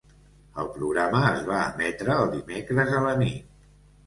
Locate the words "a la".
2.97-3.15